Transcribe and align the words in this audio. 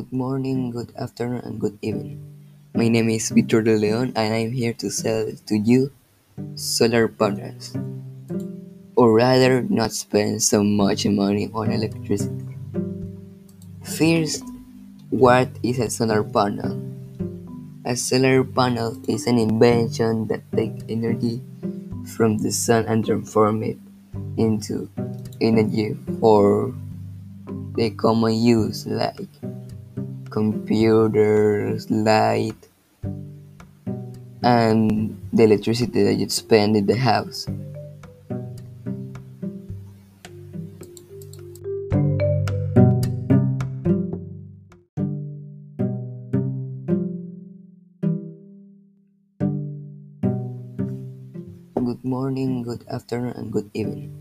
Good 0.00 0.16
morning, 0.16 0.72
good 0.72 0.96
afternoon, 0.96 1.44
and 1.44 1.60
good 1.60 1.76
evening. 1.84 2.24
My 2.72 2.88
name 2.88 3.12
is 3.12 3.28
Victor 3.28 3.60
de 3.60 3.76
Leon, 3.76 4.16
and 4.16 4.32
I'm 4.32 4.48
here 4.48 4.72
to 4.80 4.88
sell 4.88 5.28
to 5.28 5.54
you 5.60 5.92
solar 6.56 7.04
panels, 7.04 7.76
or 8.96 9.12
rather, 9.12 9.60
not 9.60 9.92
spend 9.92 10.40
so 10.40 10.64
much 10.64 11.04
money 11.04 11.52
on 11.52 11.68
electricity. 11.68 12.56
First, 13.84 14.40
what 15.12 15.52
is 15.60 15.76
a 15.76 15.92
solar 15.92 16.24
panel? 16.24 16.80
A 17.84 17.92
solar 17.92 18.40
panel 18.40 18.96
is 19.04 19.28
an 19.28 19.36
invention 19.36 20.32
that 20.32 20.40
takes 20.56 20.80
energy 20.88 21.44
from 22.16 22.40
the 22.40 22.56
sun 22.56 22.88
and 22.88 23.04
transform 23.04 23.60
it 23.62 23.76
into 24.40 24.88
energy 25.44 25.92
for 26.24 26.72
the 27.76 27.92
common 28.00 28.32
use 28.32 28.86
like 28.86 29.28
computers, 30.30 31.90
light, 31.90 32.56
and 34.42 35.20
the 35.32 35.42
electricity 35.42 36.04
that 36.04 36.14
you 36.14 36.28
spend 36.30 36.76
in 36.76 36.86
the 36.86 36.96
house. 36.96 37.46
Good 51.74 52.04
morning, 52.04 52.62
good 52.62 52.86
afternoon, 52.88 53.34
and 53.36 53.52
good 53.52 53.68
evening. 53.74 54.14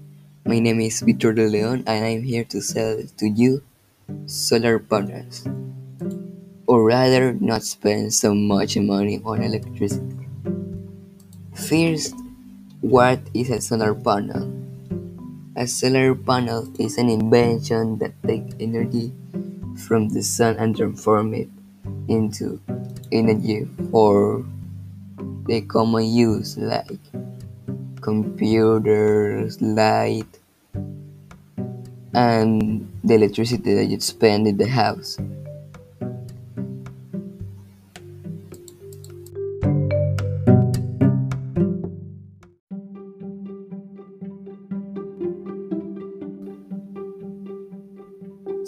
My 0.46 0.58
name 0.58 0.82
is 0.82 1.02
Victor 1.02 1.34
de 1.34 1.48
Leon, 1.48 1.84
and 1.86 2.06
I'm 2.06 2.24
here 2.24 2.44
to 2.46 2.62
sell 2.62 2.98
to 3.18 3.30
you 3.30 3.62
solar 4.26 4.80
panels, 4.80 5.46
or 6.70 6.86
rather, 6.86 7.34
not 7.42 7.66
spend 7.66 8.14
so 8.14 8.36
much 8.36 8.78
money 8.78 9.18
on 9.26 9.42
electricity. 9.42 10.30
First, 11.58 12.14
what 12.86 13.18
is 13.34 13.50
a 13.50 13.60
solar 13.60 13.98
panel? 13.98 14.54
A 15.58 15.66
solar 15.66 16.14
panel 16.14 16.70
is 16.78 17.02
an 17.02 17.10
invention 17.10 17.98
that 17.98 18.14
takes 18.22 18.54
energy 18.60 19.12
from 19.82 20.14
the 20.14 20.22
sun 20.22 20.58
and 20.62 20.78
transform 20.78 21.34
it 21.34 21.50
into 22.08 22.62
energy 23.12 23.66
for 23.90 24.46
the 25.50 25.66
common 25.66 26.06
use 26.06 26.56
like 26.56 27.02
computers, 28.00 29.60
light, 29.60 30.38
and 32.14 32.86
the 33.04 33.16
electricity 33.16 33.74
that 33.74 33.86
you 33.86 34.00
spend 34.00 34.46
in 34.46 34.58
the 34.58 34.70
house. 34.70 35.18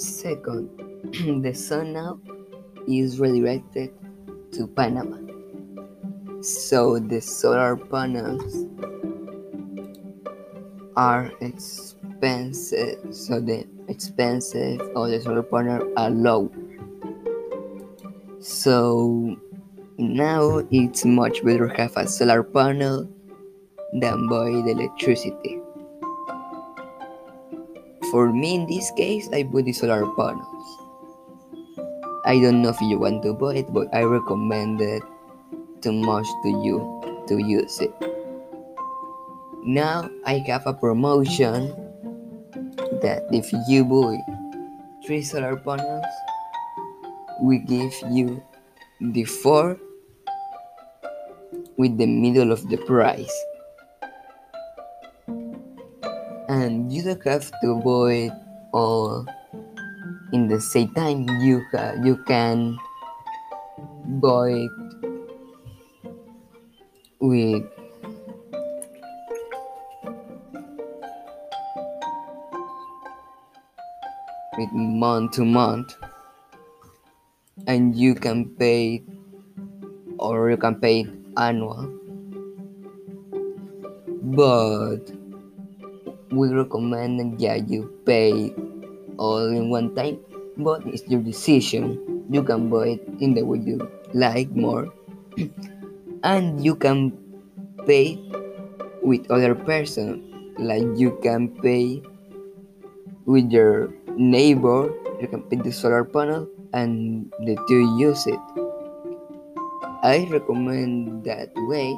Second, 0.02 0.68
the 1.44 1.54
sun 1.54 1.94
now 1.94 2.20
is 2.88 3.20
redirected 3.20 3.94
to 4.52 4.66
Panama. 4.66 5.18
So 6.42 6.98
the 6.98 7.22
solar 7.22 7.78
panels 7.78 8.66
are 10.98 11.32
expensive. 11.40 13.14
So 13.14 13.40
the 13.40 13.68
expensive 13.90 14.82
of 14.96 15.12
the 15.12 15.22
solar 15.22 15.44
panel 15.44 15.94
are 15.96 16.10
low. 16.10 16.52
So 18.40 19.38
now 20.00 20.64
it's 20.72 21.06
much 21.06 21.46
better 21.46 21.68
have 21.68 21.96
a 21.96 22.08
solar 22.08 22.42
panel 22.42 23.08
than 23.94 24.28
buy 24.28 24.50
the 24.66 24.72
electricity. 24.72 25.61
For 28.12 28.28
me, 28.28 28.56
in 28.56 28.68
this 28.68 28.92
case, 28.92 29.32
I 29.32 29.48
buy 29.48 29.64
the 29.64 29.72
solar 29.72 30.04
panels. 30.20 30.68
I 32.28 32.44
don't 32.44 32.62
know 32.62 32.70
if 32.70 32.82
you 32.84 33.00
want 33.00 33.24
to 33.24 33.34
buy 33.34 33.64
it, 33.64 33.72
but 33.72 33.88
I 33.96 34.04
recommend 34.04 34.84
it 34.84 35.02
too 35.80 35.96
much 35.96 36.28
to 36.44 36.50
you 36.60 36.84
to 37.28 37.40
use 37.40 37.80
it. 37.80 37.96
Now 39.64 40.12
I 40.26 40.44
have 40.52 40.68
a 40.68 40.74
promotion 40.74 41.72
that 43.00 43.24
if 43.32 43.48
you 43.72 43.86
buy 43.88 44.20
three 45.08 45.24
solar 45.24 45.56
panels, 45.56 46.06
we 47.42 47.60
give 47.60 47.96
you 48.12 48.44
the 49.00 49.24
four 49.24 49.80
with 51.78 51.98
the 51.98 52.06
middle 52.06 52.52
of 52.52 52.68
the 52.70 52.78
price. 52.78 53.34
And 56.52 56.92
you 56.92 57.00
don't 57.02 57.24
have 57.24 57.48
to 57.64 57.80
buy 57.80 58.28
it 58.28 58.34
all 58.76 59.24
in 60.36 60.50
the 60.52 60.60
same 60.60 60.92
time. 60.92 61.24
You 61.40 61.64
ha- 61.72 61.96
you 62.04 62.20
can 62.28 62.76
buy 64.20 64.68
it 64.68 64.72
with 67.24 67.64
with 74.58 74.72
month 74.74 75.32
to 75.40 75.46
month 75.46 75.96
and 77.68 77.96
you 77.96 78.14
can 78.14 78.50
pay 78.60 79.02
or 80.20 80.52
you 80.52 80.58
can 80.58 80.76
pay 80.76 81.08
annual 81.38 81.88
but 84.36 85.21
we 86.32 86.50
recommend 86.50 87.40
that 87.40 87.70
you 87.70 87.92
pay 88.06 88.54
all 89.18 89.46
in 89.48 89.70
one 89.70 89.94
time 89.96 90.20
but 90.58 90.86
it's 90.86 91.08
your 91.08 91.22
decision. 91.22 92.26
You 92.30 92.44
can 92.44 92.70
buy 92.70 93.00
it 93.00 93.04
in 93.20 93.34
the 93.34 93.44
way 93.44 93.60
you 93.60 93.80
like 94.14 94.52
more. 94.52 94.92
And 96.24 96.64
you 96.64 96.76
can 96.76 97.18
pay 97.88 98.22
with 99.02 99.26
other 99.32 99.56
person. 99.56 100.22
Like 100.60 100.86
you 100.94 101.18
can 101.24 101.50
pay 101.50 102.04
with 103.26 103.50
your 103.50 103.90
neighbor 104.18 104.94
you 105.22 105.28
can 105.30 105.46
pay 105.46 105.56
the 105.56 105.72
solar 105.72 106.04
panel 106.04 106.50
and 106.74 107.30
the 107.46 107.54
two 107.70 107.86
use 107.98 108.26
it. 108.26 108.42
I 110.02 110.26
recommend 110.34 111.24
that 111.26 111.54
way. 111.70 111.94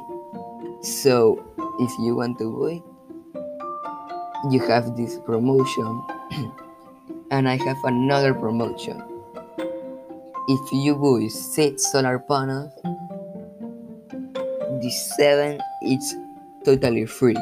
So 0.84 1.40
if 1.80 1.90
you 2.04 2.16
want 2.16 2.36
to 2.44 2.52
buy 2.52 2.93
you 4.50 4.60
have 4.60 4.96
this 4.96 5.18
promotion 5.26 6.02
and 7.30 7.48
i 7.48 7.56
have 7.56 7.78
another 7.84 8.34
promotion. 8.34 9.02
If 10.46 10.72
you 10.72 10.94
buy 10.96 11.28
six 11.28 11.90
solar 11.90 12.18
panels 12.18 12.72
the 14.82 14.90
seven 14.90 15.60
is 15.80 16.14
totally 16.64 17.06
free. 17.06 17.40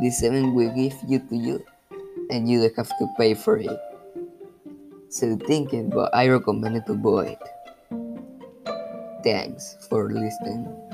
The 0.00 0.10
seven 0.10 0.54
will 0.54 0.70
give 0.70 0.94
you 1.08 1.18
to 1.18 1.36
you 1.36 1.64
and 2.30 2.48
you 2.48 2.60
don't 2.60 2.76
have 2.76 2.96
to 2.98 3.06
pay 3.18 3.34
for 3.34 3.58
it. 3.58 3.80
So 5.10 5.36
think 5.36 5.74
it 5.74 5.90
but 5.90 6.14
i 6.14 6.28
recommend 6.28 6.76
it 6.76 6.86
to 6.86 6.94
buy 6.94 7.34
it 7.34 7.42
thanks 9.24 9.76
for 9.90 10.06
listening 10.06 10.89